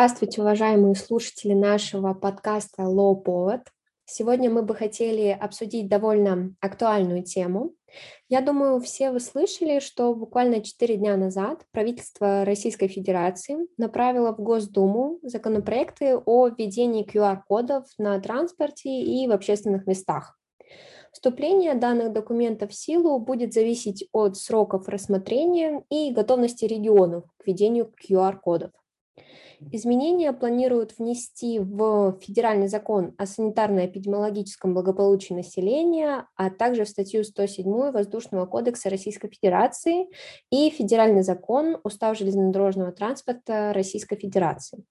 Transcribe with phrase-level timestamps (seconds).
[0.00, 3.62] Здравствуйте, уважаемые слушатели нашего подкаста Low Poet.
[4.04, 7.72] Сегодня мы бы хотели обсудить довольно актуальную тему.
[8.28, 14.40] Я думаю, все вы слышали, что буквально 4 дня назад правительство Российской Федерации направило в
[14.40, 20.38] Госдуму законопроекты о введении QR-кодов на транспорте и в общественных местах.
[21.10, 27.92] Вступление данных документов в силу будет зависеть от сроков рассмотрения и готовности регионов к введению
[28.08, 28.70] QR-кодов.
[29.72, 37.90] Изменения планируют внести в федеральный закон о санитарно-эпидемиологическом благополучии населения, а также в статью 107
[37.90, 40.06] Воздушного кодекса Российской Федерации
[40.50, 44.84] и федеральный закон Устав железнодорожного транспорта Российской Федерации.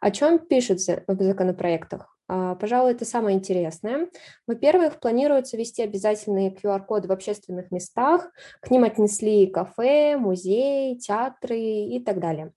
[0.00, 2.16] О чем пишется в законопроектах?
[2.26, 4.08] А, пожалуй, это самое интересное.
[4.46, 8.30] Во-первых, планируется ввести обязательные QR-коды в общественных местах.
[8.62, 12.52] К ним отнесли кафе, музеи, театры и так далее.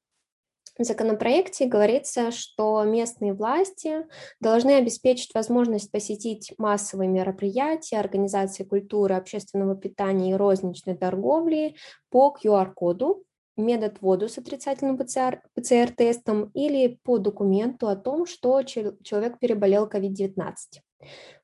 [0.77, 4.07] В законопроекте говорится, что местные власти
[4.39, 11.75] должны обеспечить возможность посетить массовые мероприятия, организации культуры, общественного питания и розничной торговли
[12.09, 13.23] по QR-коду,
[13.55, 20.55] медотводу с отрицательным ПЦР-тестом или по документу о том, что человек переболел COVID-19.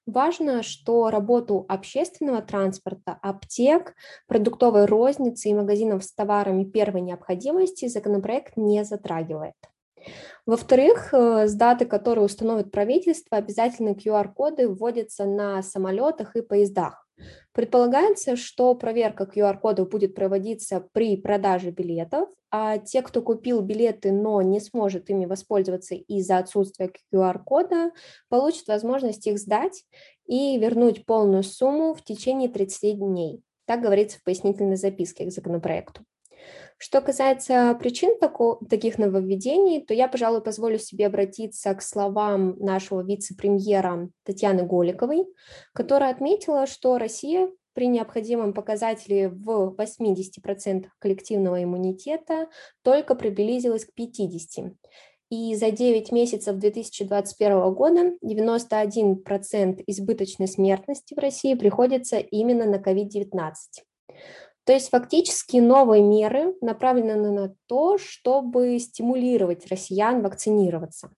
[0.09, 3.93] Важно, что работу общественного транспорта, аптек,
[4.27, 9.53] продуктовой розницы и магазинов с товарами первой необходимости законопроект не затрагивает.
[10.47, 17.05] Во-вторых, э, с даты, которые установит правительство, обязательно QR-коды вводятся на самолетах и поездах.
[17.53, 24.41] Предполагается, что проверка QR-кодов будет проводиться при продаже билетов, а те, кто купил билеты, но
[24.41, 27.91] не сможет ими воспользоваться из-за отсутствия QR-кода,
[28.29, 29.85] получат возможность их сдать
[30.25, 33.43] и вернуть полную сумму в течение 30 дней.
[33.65, 36.03] Так говорится в пояснительной записке к законопроекту.
[36.81, 43.03] Что касается причин тако, таких нововведений, то я, пожалуй, позволю себе обратиться к словам нашего
[43.03, 45.25] вице-премьера Татьяны Голиковой,
[45.73, 52.47] которая отметила, что Россия при необходимом показателе в 80% коллективного иммунитета
[52.81, 54.71] только приблизилась к 50%.
[55.29, 63.51] И за 9 месяцев 2021 года 91% избыточной смертности в России приходится именно на COVID-19.
[64.69, 71.09] То есть фактически новые меры направлены на то, чтобы стимулировать россиян вакцинироваться.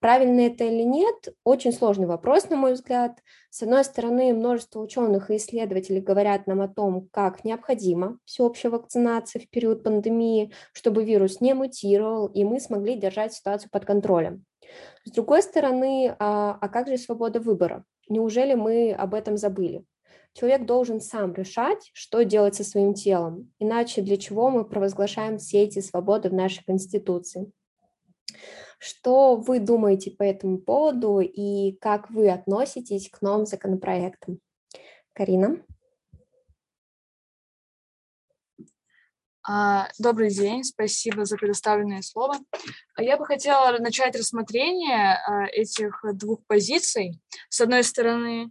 [0.00, 3.12] Правильно это или нет, очень сложный вопрос, на мой взгляд.
[3.48, 9.40] С одной стороны, множество ученых и исследователей говорят нам о том, как необходима всеобщая вакцинация
[9.40, 14.44] в период пандемии, чтобы вирус не мутировал, и мы смогли держать ситуацию под контролем.
[15.06, 17.86] С другой стороны, а, а как же свобода выбора?
[18.10, 19.86] Неужели мы об этом забыли?
[20.34, 23.52] Человек должен сам решать, что делать со своим телом.
[23.60, 27.52] Иначе для чего мы провозглашаем все эти свободы в нашей Конституции?
[28.80, 34.40] Что вы думаете по этому поводу и как вы относитесь к новым законопроектам?
[35.12, 35.64] Карина?
[39.46, 42.38] А, добрый день, спасибо за предоставленное слово.
[42.98, 47.20] Я бы хотела начать рассмотрение а, этих двух позиций.
[47.50, 48.50] С одной стороны,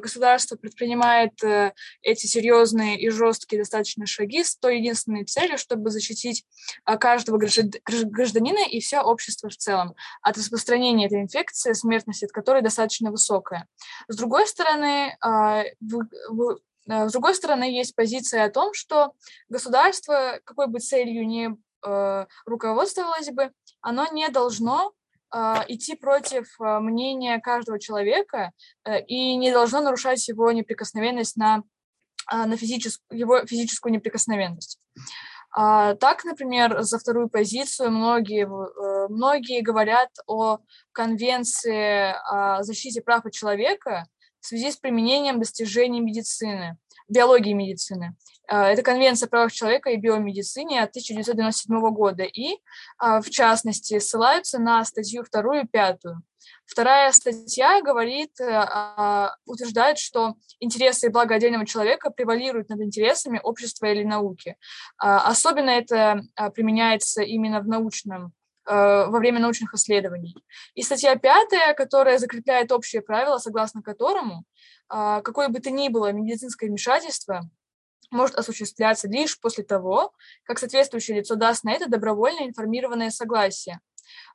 [0.00, 6.44] государство предпринимает э, эти серьезные и жесткие достаточно шаги с той единственной целью, чтобы защитить
[6.84, 12.62] а, каждого гражданина и все общество в целом от распространения этой инфекции, смертность от которой
[12.62, 13.66] достаточно высокая.
[14.08, 15.64] С другой стороны, э,
[16.86, 19.12] с другой стороны, есть позиция о том, что
[19.50, 21.50] государство, какой бы целью ни
[22.44, 23.52] руководствовалось бы,
[23.82, 24.94] оно не должно
[25.68, 28.52] идти против а, мнения каждого человека
[28.84, 31.62] э, и не должно нарушать его неприкосновенность на,
[32.26, 34.80] а, на физическую, его физическую неприкосновенность.
[35.50, 40.58] Так, например, за вторую позицию многие, э, многие говорят о
[40.92, 44.06] Конвенции о защите прав человека
[44.40, 46.76] в связи с применением достижений медицины,
[47.08, 48.16] биологии медицины.
[48.48, 52.24] А, это Конвенция о правах человека и биомедицине от 1997 года.
[52.24, 52.58] И,
[52.98, 56.22] а, в частности, ссылаются на статью вторую и пятую.
[56.64, 63.86] Вторая статья говорит, а, утверждает, что интересы и благо отдельного человека превалируют над интересами общества
[63.86, 64.56] или науки.
[64.96, 66.22] Особенно это
[66.54, 68.32] применяется именно в научном
[68.66, 70.36] во время научных исследований.
[70.74, 74.44] И статья пятая, которая закрепляет общие правила, согласно которому
[74.88, 77.48] какое бы то ни было медицинское вмешательство
[78.10, 80.12] может осуществляться лишь после того,
[80.44, 83.80] как соответствующее лицо даст на это добровольно информированное согласие.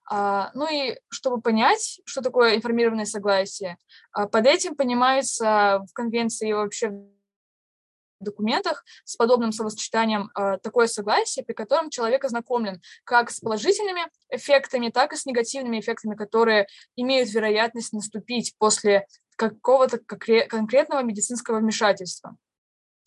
[0.10, 3.78] А, ну и чтобы понять, что такое информированное согласие,
[4.12, 6.92] а, под этим понимается в конвенции вообще
[8.20, 10.32] документах с подобным словосочетанием
[10.64, 16.16] такое согласие, при котором человек ознакомлен как с положительными эффектами, так и с негативными эффектами,
[16.16, 19.08] которые имеют вероятность наступить после
[19.50, 22.36] какого-то конкретного медицинского вмешательства.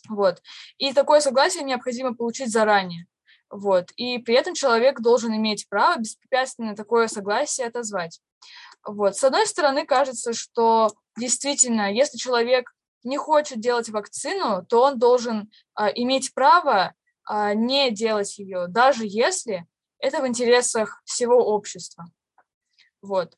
[0.09, 0.43] Вот.
[0.79, 3.07] И такое согласие необходимо получить заранее.
[3.51, 3.91] Вот.
[3.97, 8.21] И при этом человек должен иметь право беспрепятственно такое согласие отозвать.
[8.85, 9.17] Вот.
[9.17, 12.73] С одной стороны, кажется, что действительно, если человек
[13.03, 16.93] не хочет делать вакцину, то он должен а, иметь право
[17.25, 19.67] а, не делать ее, даже если
[19.99, 22.07] это в интересах всего общества.
[23.01, 23.37] Вот.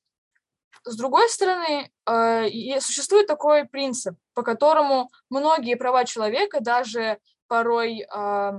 [0.85, 8.53] С другой стороны, э, существует такой принцип, по которому многие права человека, даже порой э,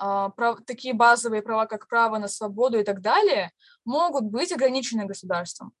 [0.00, 3.52] э, прав, такие базовые права, как право на свободу и так далее,
[3.84, 5.72] могут быть ограничены государством.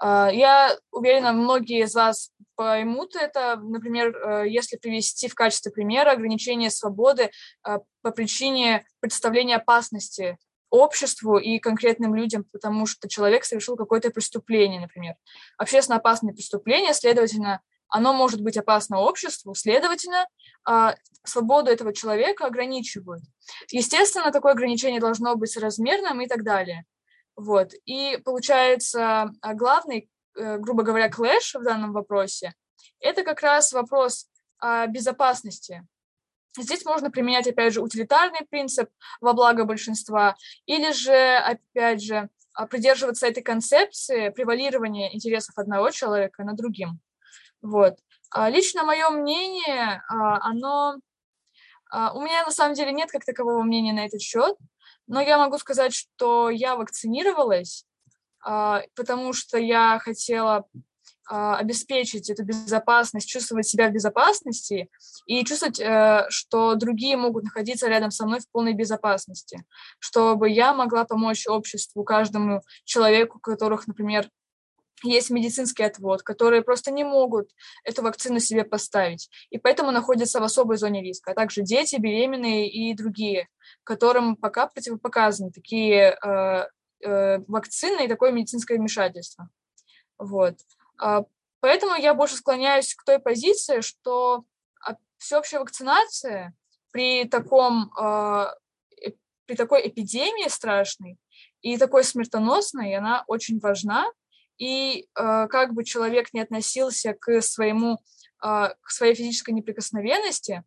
[0.00, 3.56] Я уверена, многие из вас поймут это.
[3.56, 7.30] Например, если привести в качестве примера ограничение свободы
[7.62, 10.38] по причине представления опасности
[10.72, 15.14] обществу и конкретным людям, потому что человек совершил какое-то преступление, например.
[15.58, 20.26] Общественно опасное преступление, следовательно, оно может быть опасно обществу, следовательно,
[20.64, 23.22] а, свободу этого человека ограничивают.
[23.70, 26.86] Естественно, такое ограничение должно быть соразмерным и так далее.
[27.36, 27.72] Вот.
[27.84, 32.54] И получается, а, главный, э, грубо говоря, клэш в данном вопросе–
[33.00, 34.26] это как раз вопрос
[34.88, 35.84] безопасности
[36.58, 38.90] Здесь можно применять, опять же, утилитарный принцип
[39.20, 46.44] во благо большинства, или же, опять же, а, придерживаться этой концепции превалирования интересов одного человека
[46.44, 47.00] над другим.
[47.62, 47.98] Вот.
[48.30, 50.98] А лично мое мнение, а, оно...
[52.14, 54.56] У меня на самом деле нет как такового мнения на этот счет,
[55.06, 57.84] но я могу сказать, что я вакцинировалась,
[58.40, 60.66] потому что я хотела
[61.32, 64.90] обеспечить эту безопасность, чувствовать себя в безопасности
[65.24, 69.64] и чувствовать, э, что другие могут находиться рядом со мной в полной безопасности,
[69.98, 74.28] чтобы я могла помочь обществу, каждому человеку, у которых, например,
[75.02, 77.48] есть медицинский отвод, которые просто не могут
[77.84, 82.68] эту вакцину себе поставить, и поэтому находятся в особой зоне риска, а также дети, беременные
[82.68, 83.48] и другие,
[83.84, 86.66] которым пока противопоказаны такие э,
[87.04, 89.48] э, вакцины и такое медицинское вмешательство.
[90.18, 90.56] Вот.
[91.02, 91.24] А,
[91.60, 94.44] поэтому я больше склоняюсь к той позиции, что
[94.80, 96.54] а, всеобщая вакцинация
[96.92, 98.54] при таком а,
[99.46, 101.18] при такой эпидемии страшной
[101.60, 104.06] и такой смертоносной, она очень важна.
[104.58, 108.00] И как бы человек не относился к своему
[108.38, 110.62] к своей физической неприкосновенности,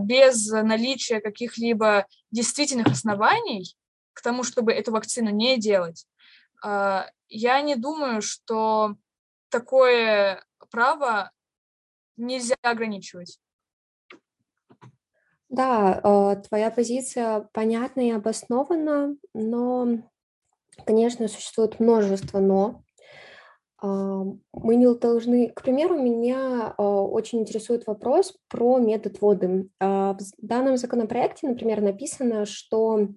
[0.00, 3.74] без наличия каких-либо действительных оснований
[4.12, 6.06] к тому, чтобы эту вакцину не делать,
[6.62, 8.96] я не думаю, что
[9.50, 11.30] такое право
[12.16, 13.38] нельзя ограничивать.
[15.48, 19.98] Да, э, твоя позиция понятна и обоснована, но,
[20.86, 22.84] конечно, существует множество «но».
[23.82, 25.48] А, мы не должны...
[25.48, 29.68] К примеру, меня э, очень интересует вопрос про метод воды.
[29.80, 33.08] А, в данном законопроекте, например, написано, что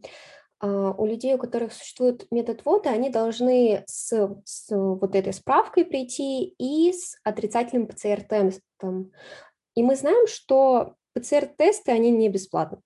[0.63, 4.13] у людей, у которых существует метод ввода, они должны с,
[4.45, 9.11] с вот этой справкой прийти и с отрицательным ПЦР-тестом.
[9.75, 12.79] И мы знаем, что ПЦР-тесты, они не бесплатны.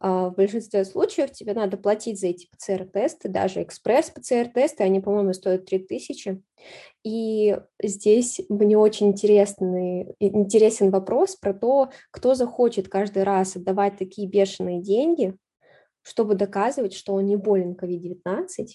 [0.00, 5.66] А, в большинстве случаев тебе надо платить за эти ПЦР-тесты, даже экспресс-ПЦР-тесты, они, по-моему, стоят
[5.66, 6.40] 3000.
[7.02, 14.28] И здесь мне очень интересный, интересен вопрос про то, кто захочет каждый раз отдавать такие
[14.28, 15.34] бешеные деньги
[16.02, 18.66] чтобы доказывать, что он не болен COVID-19,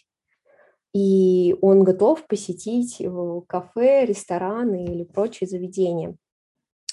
[0.93, 3.01] и он готов посетить
[3.47, 6.15] кафе, рестораны или прочие заведения.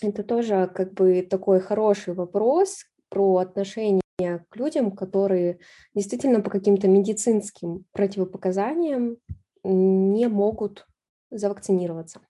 [0.03, 5.59] Это тоже как бы такой хороший вопрос про отношение к людям, которые
[5.95, 9.19] действительно по каким-то медицинским противопоказаниям
[9.63, 10.87] не могут
[11.31, 12.21] завакцинироваться.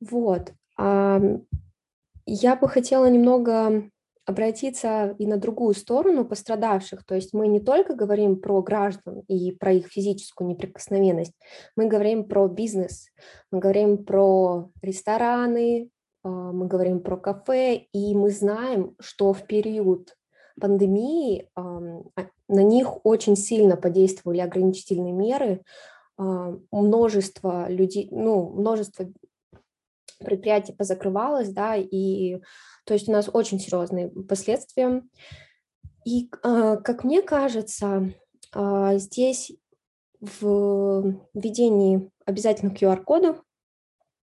[0.00, 0.54] Вот.
[0.78, 3.90] Я бы хотела немного
[4.24, 7.04] обратиться и на другую сторону пострадавших.
[7.04, 11.34] То есть мы не только говорим про граждан и про их физическую неприкосновенность,
[11.76, 13.08] мы говорим про бизнес,
[13.50, 15.90] мы говорим про рестораны,
[16.22, 20.16] а, мы говорим про кафе, и мы знаем, что в период
[20.60, 21.80] пандемии а,
[22.48, 25.62] на них очень сильно подействовали ограничительные меры,
[26.16, 29.06] а, множество людей, ну, множество
[30.22, 32.40] предприятий позакрывалось, да, и
[32.84, 35.02] то есть у нас очень серьезные последствия.
[36.04, 38.12] И, а, как мне кажется,
[38.52, 39.52] а, здесь
[40.20, 43.42] в введении обязательных QR-кодов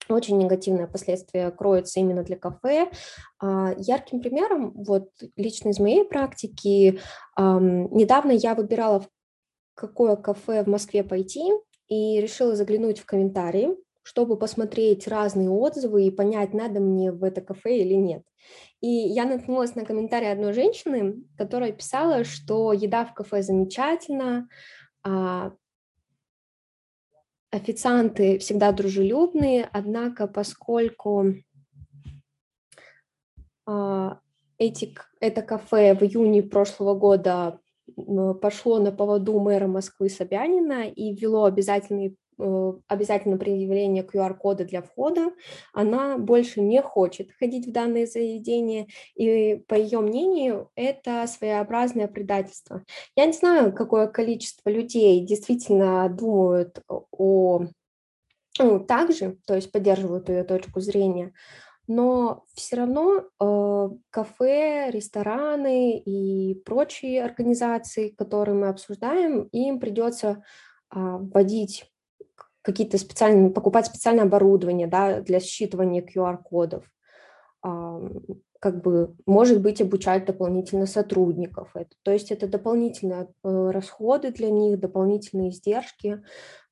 [0.09, 2.91] очень негативное последствие кроется именно для кафе.
[3.39, 7.01] А, ярким примером, вот лично из моей практики,
[7.37, 9.09] недавно я выбирала, в
[9.75, 11.53] какое кафе в Москве пойти,
[11.89, 17.41] и решила заглянуть в комментарии, чтобы посмотреть разные отзывы и понять, надо мне в это
[17.41, 18.23] кафе или нет.
[18.81, 24.49] И я наткнулась на комментарий одной женщины, которая писала, что еда в кафе замечательна,
[25.05, 25.53] а,
[27.51, 31.35] официанты всегда дружелюбные, однако поскольку
[33.67, 34.19] а,
[34.59, 37.61] эти, это кафе в июне прошлого года
[38.41, 45.33] пошло на поводу мэра Москвы Собянина и ввело обязательный обязательно предъявление QR-кода для входа,
[45.73, 52.85] она больше не хочет ходить в данное заведение, и по ее мнению это своеобразное предательство.
[53.17, 57.67] Я не знаю, какое количество людей действительно думают о
[58.59, 61.33] ну, также, то есть поддерживают ее точку зрения,
[61.87, 70.29] но все равно э, кафе, рестораны и прочие организации, которые мы обсуждаем, им придется
[70.95, 71.92] э, вводить
[72.63, 76.85] какие-то специальные, покупать специальное оборудование да, для считывания QR-кодов,
[78.63, 81.73] как бы, может быть, обучать дополнительно сотрудников.
[81.75, 86.23] Это, то есть это дополнительные э, расходы для них, дополнительные издержки.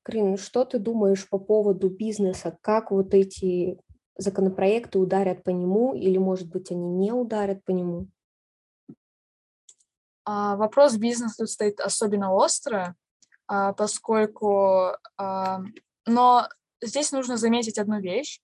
[0.01, 2.57] Карин, что ты думаешь по поводу бизнеса?
[2.61, 3.77] Как вот эти
[4.17, 8.07] законопроекты ударят по нему или, может быть, они не ударят по нему?
[10.23, 12.95] А, вопрос бизнеса тут стоит особенно остро, а,
[13.77, 14.95] поскольку...
[15.17, 15.59] А,
[16.05, 16.47] но
[16.81, 18.39] здесь нужно заметить одну вещь.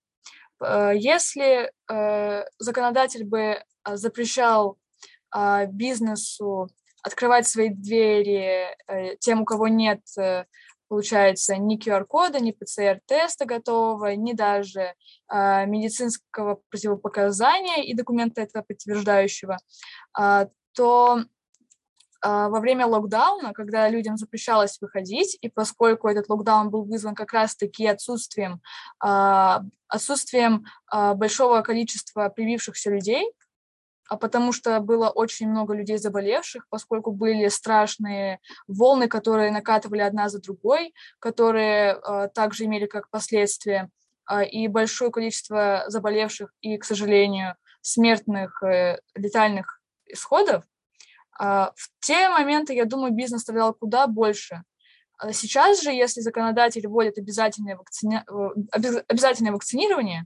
[0.61, 4.77] Э, если э, законодатель бы а, запрещал
[5.67, 6.69] бизнесу
[7.03, 9.99] открывать свои двери э, тем, у кого нет,
[10.87, 14.95] получается, ни QR-кода, ни ПЦР-теста готового, ни даже
[15.29, 19.57] медицинского противопоказания и документа этого подтверждающего,
[20.77, 21.25] то а,
[22.23, 27.85] во время локдауна, когда людям запрещалось выходить, и поскольку этот локдаун был вызван как раз-таки
[27.85, 28.61] отсутствием,
[28.99, 33.31] а, отсутствием а, большого количества привившихся людей,
[34.09, 40.29] а потому что было очень много людей заболевших, поскольку были страшные волны, которые накатывали одна
[40.29, 41.99] за другой, которые
[42.33, 43.89] также имели как последствия
[44.49, 50.67] и большое количество заболевших и, к сожалению, смертных э, летальных исходов, а,
[51.39, 54.63] в те моменты, я думаю, бизнес страдал куда больше.
[55.17, 58.23] А сейчас же, если законодатель вводит обязательное, вакцини...
[58.29, 60.25] Э, обязательное вакцинирование,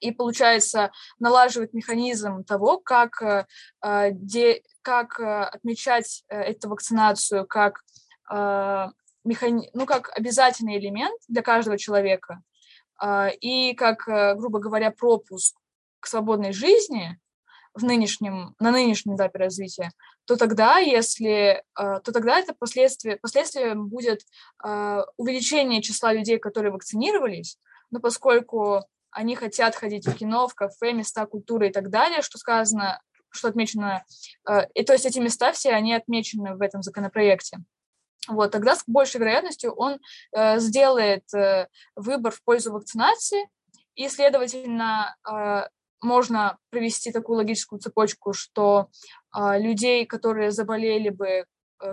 [0.00, 3.46] и, получается, налаживает механизм того, как, э,
[3.80, 4.10] а,
[4.82, 7.82] как э, отмечать эту вакцинацию как,
[8.30, 9.70] механи...
[9.72, 12.42] ну, как обязательный элемент для каждого человека,
[13.40, 14.04] и как,
[14.38, 15.56] грубо говоря, пропуск
[16.00, 17.18] к свободной жизни,
[17.74, 19.90] в нынешнем, на нынешнем этапе развития,
[20.26, 24.20] то тогда, если, э, то тогда это последствие, последствием будет
[24.64, 27.58] э, увеличение числа людей, которые вакцинировались,
[27.90, 32.38] но поскольку они хотят ходить в кино, в кафе, места культуры и так далее, что
[32.38, 33.00] сказано,
[33.30, 34.04] что отмечено,
[34.48, 37.58] э, и то есть эти места все, они отмечены в этом законопроекте.
[38.28, 39.98] Вот, тогда с большей вероятностью он
[40.32, 43.48] э, сделает э, выбор в пользу вакцинации,
[43.96, 45.14] и, следовательно,
[46.04, 48.88] можно провести такую логическую цепочку, что
[49.36, 51.44] э, людей, которые заболели бы э,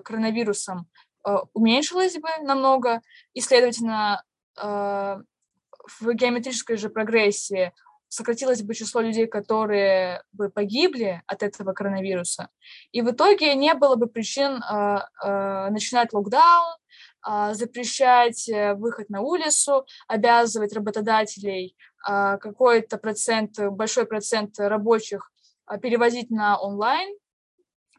[0.01, 0.87] коронавирусом,
[1.25, 3.01] э, уменьшилось бы намного,
[3.33, 4.23] и, следовательно,
[4.61, 5.17] э,
[5.99, 7.73] в геометрической же прогрессии
[8.11, 12.49] сократилось бы число людей, которые бы погибли от этого коронавируса.
[12.91, 16.75] И в итоге не было бы причин э, э, начинать локдаун,
[17.25, 25.31] э, запрещать выход на улицу, обязывать работодателей а, какой-то процент, большой процент рабочих
[25.65, 27.15] а, перевозить на онлайн,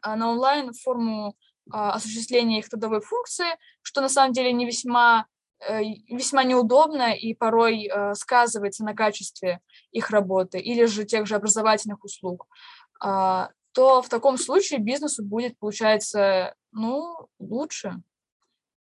[0.01, 1.35] а, на онлайн форму
[1.71, 3.45] осуществления их трудовой функции,
[3.81, 5.27] что на самом деле не весьма,
[5.65, 11.35] э, весьма неудобно и порой э, сказывается на качестве их работы или же тех же
[11.35, 12.47] образовательных услуг,
[12.99, 18.01] то в таком случае бизнесу будет, получается, ну, лучше.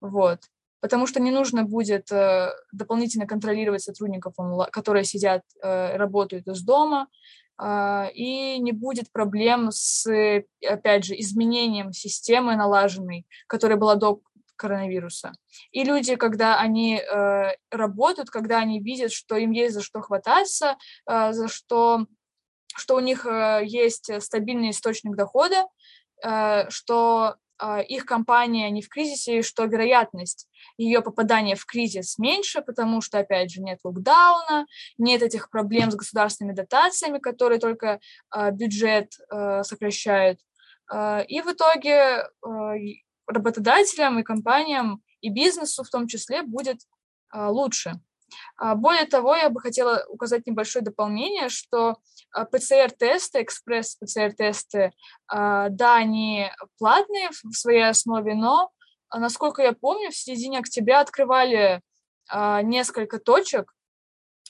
[0.01, 0.41] Вот
[0.81, 4.33] потому что не нужно будет э, дополнительно контролировать сотрудников,
[4.71, 7.07] которые сидят, э, работают из дома,
[7.57, 10.05] э, и не будет проблем с,
[10.67, 14.21] опять же, изменением системы налаженной, которая была до
[14.55, 15.33] коронавируса.
[15.71, 20.77] И люди, когда они э, работают, когда они видят, что им есть за что хвататься,
[21.09, 22.05] э, за что,
[22.75, 25.65] что у них э, есть стабильный источник дохода,
[26.23, 27.35] э, что
[27.87, 33.19] их компания не в кризисе, и что вероятность ее попадания в кризис меньше, потому что,
[33.19, 34.65] опять же, нет локдауна,
[34.97, 37.99] нет этих проблем с государственными дотациями, которые только
[38.53, 39.13] бюджет
[39.63, 40.39] сокращают.
[40.91, 42.27] И в итоге
[43.27, 46.79] работодателям и компаниям и бизнесу в том числе будет
[47.33, 47.93] лучше.
[48.57, 51.97] А, более того, я бы хотела указать небольшое дополнение, что
[52.31, 54.91] а, ПЦР-тесты, экспресс-ПЦР-тесты,
[55.27, 58.71] а, да, они платные в своей основе, но,
[59.13, 61.81] насколько я помню, в середине октября открывали
[62.63, 63.73] несколько точек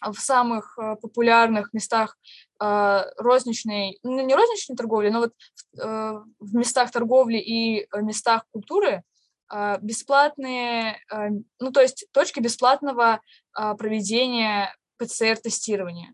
[0.02, 2.16] в самых популярных местах
[2.60, 5.34] розничной, ну, не розничной торговли, но вот
[5.74, 9.02] в местах торговли и местах культуры,
[9.82, 11.00] бесплатные,
[11.60, 13.20] ну, то есть точки бесплатного
[13.54, 16.14] проведения ПЦР-тестирования.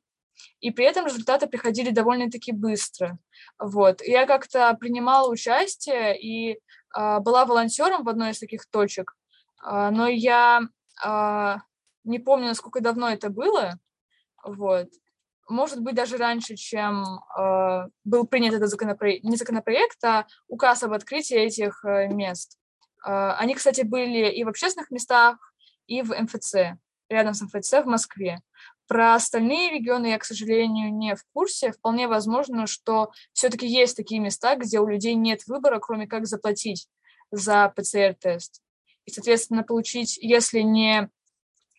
[0.59, 3.17] И при этом результаты приходили довольно-таки быстро.
[3.59, 4.01] Вот.
[4.01, 6.59] Я как-то принимала участие и
[6.93, 9.15] была волонтером в одной из таких точек,
[9.63, 10.61] но я
[11.03, 13.77] не помню, насколько давно это было.
[14.43, 14.87] Вот.
[15.49, 17.03] Может быть, даже раньше, чем
[18.03, 22.57] был принят этот законопроект, не законопроект, а указ об открытии этих э, мест.
[23.03, 25.37] А, они, кстати, были и в общественных местах,
[25.85, 26.77] и в МФЦ,
[27.09, 28.41] рядом с МФЦ в Москве.
[28.87, 31.71] Про остальные регионы я, к сожалению, не в курсе.
[31.71, 36.87] Вполне возможно, что все-таки есть такие места, где у людей нет выбора, кроме как заплатить
[37.31, 38.61] за ПЦР-тест.
[39.05, 41.09] И, соответственно, получить, если не,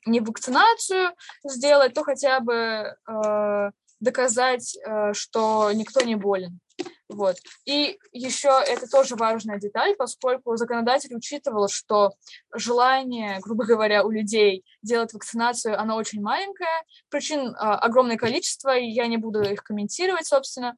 [0.04, 1.12] не вакцинацию
[1.44, 3.70] сделать, то хотя бы э,
[4.00, 6.61] доказать, э, что никто не болен.
[7.09, 7.37] Вот.
[7.65, 12.12] И еще это тоже важная деталь, поскольку законодатель учитывал, что
[12.55, 16.69] желание, грубо говоря, у людей делать вакцинацию, оно очень маленькое,
[17.09, 20.77] причин а, огромное количество, и я не буду их комментировать, собственно.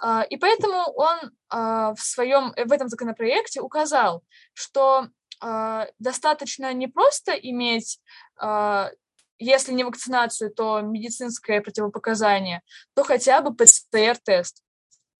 [0.00, 4.22] А, и поэтому он а, в своем, в этом законопроекте указал,
[4.54, 5.08] что
[5.40, 7.98] а, достаточно не просто иметь
[8.36, 8.90] а,
[9.42, 12.62] если не вакцинацию, то медицинское противопоказание,
[12.94, 14.62] то хотя бы ПЦР-тест.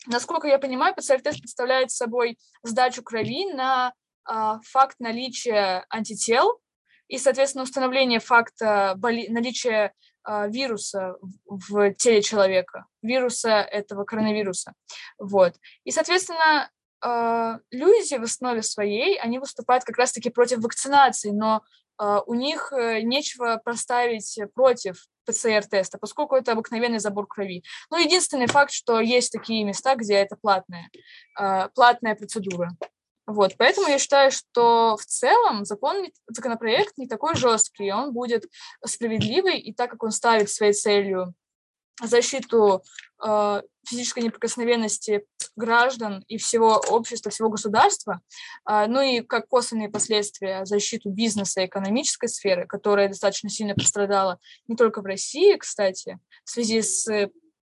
[0.06, 3.94] Насколько я понимаю, ПЦР-тест представляет собой сдачу крови на
[4.25, 6.61] а, факт наличия антител
[7.09, 9.28] и, соответственно, установление факта боли...
[9.28, 9.92] наличия
[10.25, 14.72] а, вируса в, теле человека, вируса этого коронавируса.
[15.18, 15.55] Вот.
[15.85, 21.62] И, соответственно, а, люди в основе своей, они выступают как раз-таки против вакцинации, но
[22.26, 27.62] у них э, нечего проставить против ПЦР-теста, поскольку это обыкновенный забор крови.
[27.90, 30.90] Но ну, единственный факт, что есть такие места, где это платная,
[31.38, 32.70] э, платная процедура.
[33.26, 38.44] Вот, поэтому я считаю, что в целом закон, законопроект не такой жесткий, он будет
[38.85, 41.32] справедливый, и так как он ставит своей целью
[42.02, 42.82] защиту
[43.24, 48.21] э, физической неприкосновенности граждан и всего общества, всего государства,
[48.68, 54.38] э, ну и как косвенные последствия защиту бизнеса и экономической сферы, которая достаточно сильно пострадала
[54.68, 57.07] не только в России, кстати, в связи с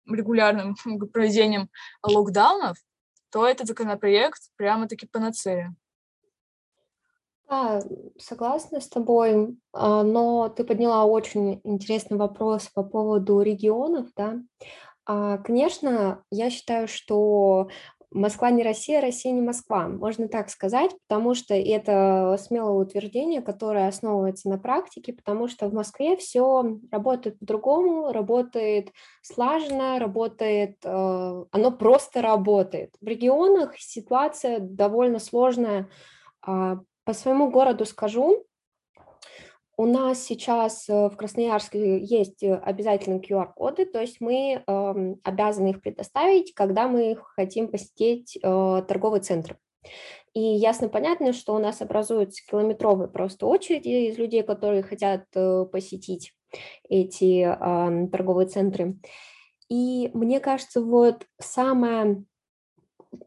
[0.06, 0.76] регулярным
[1.12, 1.70] проведением
[2.02, 2.76] локдаунов,
[3.30, 5.74] то этот законопроект прямо-таки панацея.
[7.48, 7.82] Да,
[8.16, 14.40] согласна с тобой, а, но ты подняла очень интересный вопрос по поводу регионов, да.
[15.12, 17.68] А, конечно, я считаю, что
[18.12, 23.88] Москва не Россия, Россия не Москва, можно так сказать, потому что это смелое утверждение, которое
[23.88, 31.72] основывается на практике, потому что в Москве все работает по-другому, работает слаженно, работает, э, оно
[31.72, 32.94] просто работает.
[33.00, 35.90] В регионах ситуация довольно сложная,
[36.40, 38.46] а, по своему городу скажу,
[39.80, 45.70] у нас сейчас э, в Красноярске есть э, обязательно QR-коды, то есть мы э, обязаны
[45.70, 49.56] их предоставить, когда мы хотим посетить э, торговый центр.
[50.34, 55.64] И ясно понятно, что у нас образуются километровые просто очереди из людей, которые хотят э,
[55.72, 56.34] посетить
[56.86, 58.96] эти э, торговые центры.
[59.70, 62.22] И мне кажется, вот самое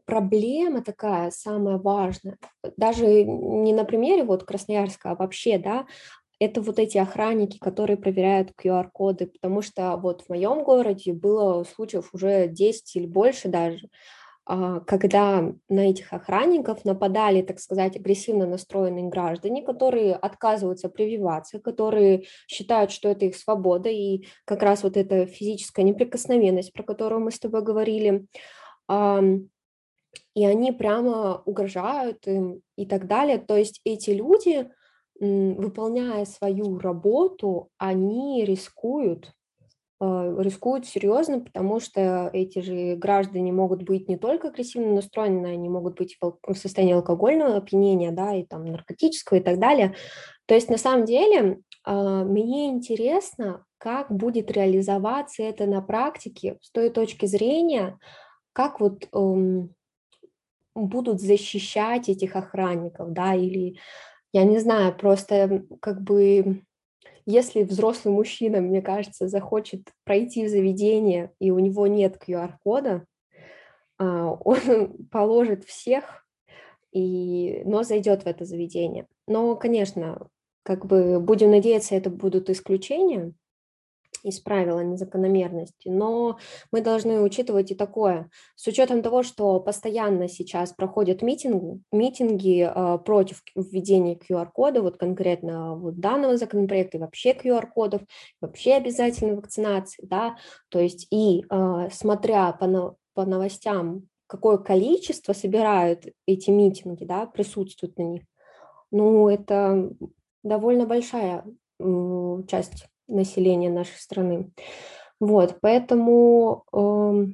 [0.04, 2.38] проблема такая самая важная,
[2.76, 5.86] даже не на примере вот Красноярска, а вообще, да,
[6.44, 12.10] это вот эти охранники, которые проверяют QR-коды, потому что вот в моем городе было случаев
[12.12, 13.88] уже 10 или больше даже,
[14.46, 22.24] а, когда на этих охранников нападали, так сказать, агрессивно настроенные граждане, которые отказываются прививаться, которые
[22.46, 27.30] считают, что это их свобода, и как раз вот эта физическая неприкосновенность, про которую мы
[27.30, 28.26] с тобой говорили,
[30.34, 33.38] и они прямо угрожают им и так далее.
[33.38, 34.68] То есть эти люди,
[35.20, 39.32] выполняя свою работу, они рискуют
[40.00, 45.68] э, рискуют серьезно, потому что эти же граждане могут быть не только агрессивно настроены, они
[45.68, 49.94] могут быть в состоянии алкогольного опьянения, да, и там наркотического и так далее.
[50.46, 56.70] То есть на самом деле а, мне интересно, как будет реализоваться это на практике с
[56.70, 57.98] той точки зрения,
[58.52, 59.74] как вот эм,
[60.74, 63.76] будут защищать этих охранников, да, или,
[64.34, 66.64] я не знаю, просто как бы,
[67.24, 73.06] если взрослый мужчина, мне кажется, захочет пройти в заведение, и у него нет QR-кода,
[73.96, 76.26] а, он положит всех,
[76.90, 79.06] и, но зайдет в это заведение.
[79.28, 80.26] Но, конечно,
[80.64, 83.32] как бы будем надеяться, это будут исключения
[84.24, 85.88] из правил, а не закономерности.
[85.88, 86.38] Но
[86.72, 88.30] мы должны учитывать и такое.
[88.56, 95.76] С учетом того, что постоянно сейчас проходят митинги, митинги э, против введения QR-кода, вот конкретно
[95.76, 98.02] вот данного законопроекта, и вообще QR-кодов,
[98.40, 100.36] вообще обязательной вакцинации, да,
[100.70, 107.98] то есть и э, смотря по, по новостям, какое количество собирают эти митинги, да, присутствуют
[107.98, 108.22] на них,
[108.90, 109.90] ну, это
[110.42, 111.44] довольно большая
[112.46, 114.50] часть населения нашей страны.
[115.20, 116.76] Вот, поэтому э,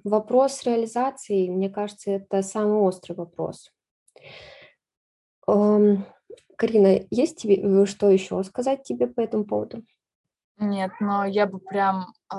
[0.04, 3.72] вопрос реализации, мне кажется, это самый острый вопрос.
[5.48, 5.96] Э,
[6.56, 9.82] Карина, есть тебе э, что еще сказать тебе по этому поводу?
[10.58, 12.36] Нет, но я бы прям э,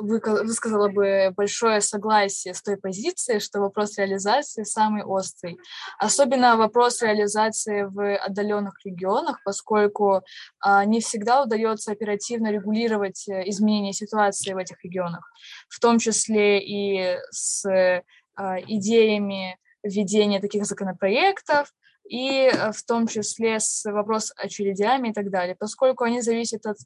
[0.00, 5.58] высказала бы большое согласие с той позицией, что вопрос реализации самый острый.
[5.98, 10.22] Особенно вопрос реализации в отдаленных регионах, поскольку
[10.60, 15.30] а, не всегда удается оперативно регулировать э, изменения ситуации в этих регионах,
[15.68, 21.72] в том числе и с а, идеями введения таких законопроектов,
[22.08, 26.76] и э, в том числе с вопрос очередями и так далее, поскольку они зависят от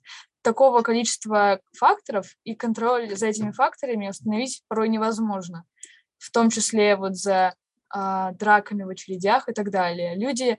[0.42, 5.64] такого количества факторов, и контроль за этими факторами установить порой невозможно,
[6.18, 7.55] в том числе вот за
[7.94, 10.16] э, драками в очередях и так далее.
[10.16, 10.59] Люди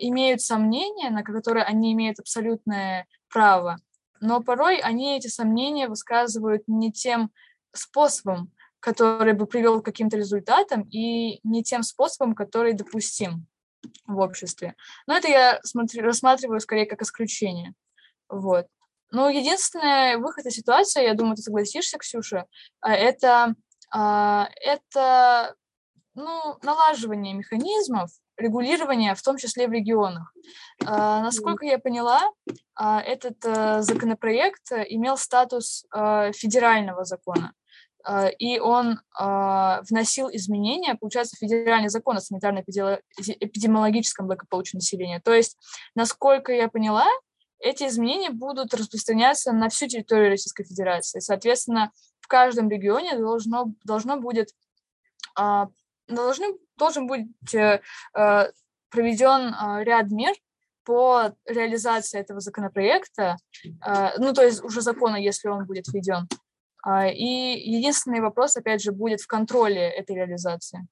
[0.00, 3.78] имеют сомнения, на которые они имеют абсолютное право,
[4.20, 7.30] но порой они эти сомнения высказывают не тем
[7.72, 13.46] способом, который бы привел к каким-то результатам, и не тем способом, который допустим
[14.06, 14.74] в обществе.
[15.06, 17.74] Но это я смотрю, рассматриваю скорее как исключение.
[18.28, 18.66] Вот.
[19.12, 22.46] Ну, единственный выход из ситуации, я думаю, ты согласишься, Ксюша,
[22.80, 23.54] а, это,
[23.92, 25.54] а, это
[26.14, 30.32] ну, налаживание механизмов регулирования, в том числе в регионах.
[30.86, 32.22] А, насколько я поняла,
[32.78, 37.52] этот э, законопроект имел статус федерального закона.
[38.38, 45.20] И он вносил изменения, получается, в федеральный закон о санитарно-эпидемиологическом благополучии населения.
[45.20, 45.58] То есть,
[45.94, 47.06] насколько я поняла,
[47.60, 51.20] эти изменения будут распространяться на всю территорию Российской Федерации.
[51.20, 54.48] Соответственно, в каждом регионе должно, должно будет,
[55.36, 55.68] а,
[56.08, 56.46] должны,
[56.76, 57.80] должен быть э,
[58.16, 58.44] э,
[58.90, 60.34] проведен а, ряд мер
[60.84, 63.36] по реализации этого законопроекта,
[63.80, 66.26] а, ну, то есть уже закона, если он будет введен.
[67.14, 70.88] И единственный вопрос, опять же, будет в контроле этой реализации.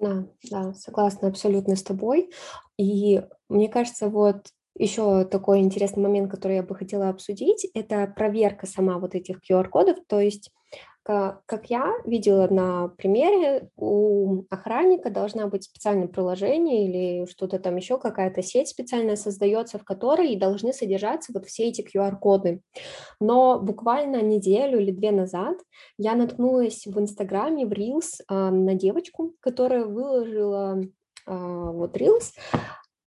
[0.00, 2.32] Да, да, согласна абсолютно с тобой.
[2.78, 4.46] И мне кажется, вот
[4.78, 9.98] еще такой интересный момент, который я бы хотела обсудить, это проверка сама вот этих QR-кодов,
[10.06, 10.50] то есть
[11.06, 17.96] как я видела на примере, у охранника должна быть специальное приложение или что-то там еще,
[17.96, 22.60] какая-то сеть специальная создается, в которой должны содержаться вот все эти QR-коды.
[23.20, 25.58] Но буквально неделю или две назад
[25.96, 30.86] я наткнулась в Инстаграме, в Reels э, на девочку, которая выложила э,
[31.26, 32.32] вот Reels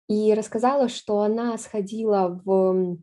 [0.09, 2.99] и рассказала, что она сходила в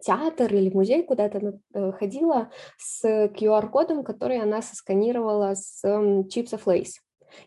[0.00, 5.82] театр или в музей, куда-то э, ходила с QR-кодом, который она сосканировала с
[6.30, 6.92] чипсов Lays.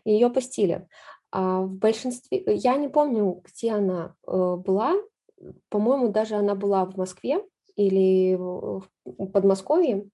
[0.04, 0.86] И ее постили.
[1.30, 4.94] А в большинстве, я не помню, где она э, была,
[5.70, 7.42] по-моему, даже она была в Москве
[7.74, 8.84] или в
[9.32, 10.08] Подмосковье,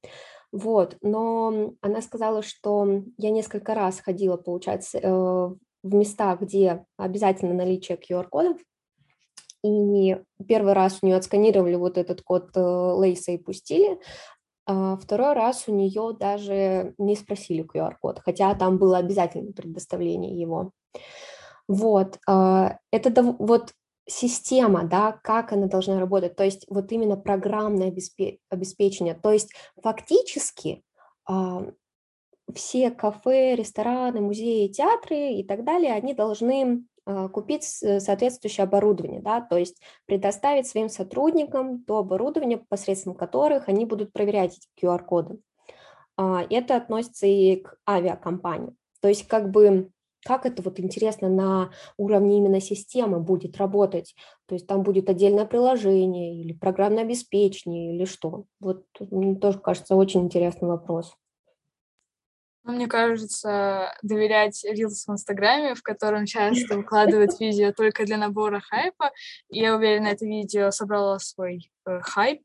[0.52, 5.50] вот, но она сказала, что я несколько раз ходила, получается, э,
[5.82, 8.58] в места, где обязательно наличие QR-кодов,
[9.64, 13.98] и первый раз у нее отсканировали вот этот код э, Лейса и пустили,
[14.66, 20.72] а второй раз у нее даже не спросили QR-код, хотя там было обязательное предоставление его.
[21.66, 23.72] Вот, а, это вот
[24.06, 27.94] система, да, как она должна работать, то есть вот именно программное
[28.50, 30.82] обеспечение, то есть фактически
[31.26, 31.66] а,
[32.54, 39.40] все кафе, рестораны, музеи, театры и так далее, они должны а, купить соответствующее оборудование, да,
[39.40, 45.38] то есть предоставить своим сотрудникам то оборудование, посредством которых они будут проверять эти QR-коды.
[46.16, 48.76] А, это относится и к авиакомпаниям.
[49.00, 49.90] То есть как бы
[50.24, 54.14] как это вот интересно на уровне именно системы будет работать?
[54.46, 58.44] То есть там будет отдельное приложение или программное обеспечение или что?
[58.60, 61.14] Вот мне тоже кажется очень интересный вопрос.
[62.68, 68.60] Ну, мне кажется, доверять Reels в Инстаграме, в котором часто выкладывают видео только для набора
[68.60, 69.10] хайпа.
[69.48, 72.42] Я уверена, это видео собрало свой э, хайп.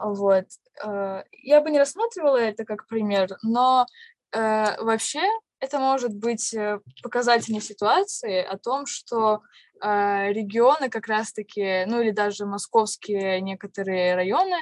[0.00, 0.44] Вот.
[0.84, 3.86] Э, я бы не рассматривала это как пример, но
[4.32, 5.22] э, вообще
[5.60, 9.40] это может быть э, показательной ситуации о том, что
[9.82, 14.58] э, регионы как раз-таки, ну или даже московские некоторые районы,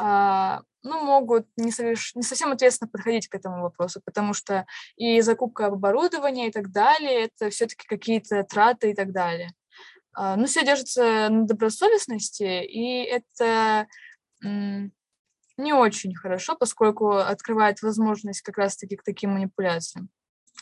[0.00, 2.14] э, ну, могут не, соверш...
[2.14, 4.66] не совсем ответственно подходить к этому вопросу, потому что
[4.96, 9.52] и закупка оборудования и так далее, это все-таки какие-то траты и так далее.
[10.18, 13.86] Э, ну, все держится на добросовестности, и это
[14.42, 20.08] не очень хорошо, поскольку открывает возможность как раз-таки к таким манипуляциям.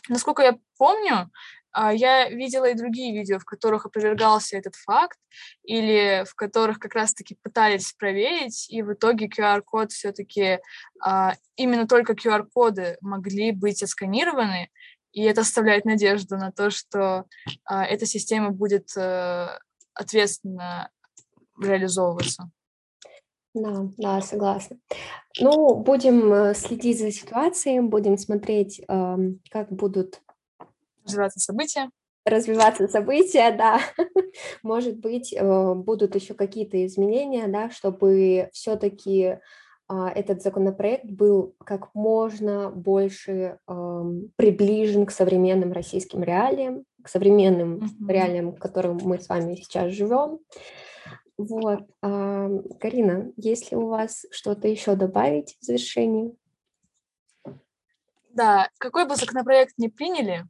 [0.07, 1.29] Насколько я помню, а,
[1.73, 5.17] я видела и другие видео, в которых опровергался этот факт,
[5.63, 10.59] или в которых как раз-таки пытались проверить, и в итоге QR-код все-таки,
[11.03, 14.69] а, именно только QR-коды могли быть отсканированы,
[15.13, 17.25] и это оставляет надежду на то, что
[17.65, 19.47] а, эта система будет э,
[19.93, 20.89] ответственно
[21.61, 22.49] реализовываться.
[23.53, 24.77] Да, да, согласна.
[25.39, 30.21] Ну, будем э, следить за ситуацией, будем смотреть, как будут
[31.05, 31.89] развиваться события.
[32.25, 33.79] Развиваться события, да.
[34.63, 39.39] Может быть, э, будут еще какие-то изменения, да, чтобы все-таки
[39.93, 43.59] а, этот законопроект был как можно больше
[44.37, 48.07] приближен к современным российским реалиям, к современным mm-hmm.
[48.07, 50.39] реалиям, в которых мы с вами сейчас живем.
[51.37, 51.81] Вот.
[52.01, 56.33] А, Карина, есть ли у вас что-то еще добавить в завершении?
[58.29, 60.45] Да, какой бы законопроект ни приняли,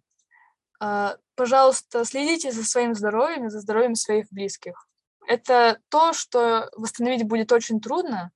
[1.36, 4.88] пожалуйста, следите за своим здоровьем и за здоровьем своих близких.
[5.28, 8.32] Это то, что восстановить будет очень трудно,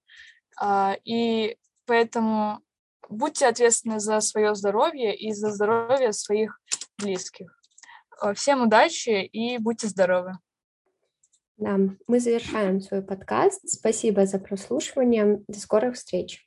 [0.60, 2.60] а, и поэтому
[3.10, 6.60] будьте ответственны за свое здоровье и за здоровье своих
[6.98, 7.60] близких.
[8.36, 10.38] Всем удачи и будьте здоровы!
[11.58, 11.78] Да,
[12.08, 13.62] мы завершаем свой подкаст.
[13.70, 15.42] Спасибо за прослушивание.
[15.48, 16.44] До скорых встреч.